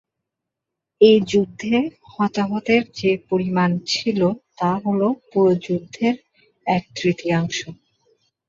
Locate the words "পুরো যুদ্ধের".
5.29-6.15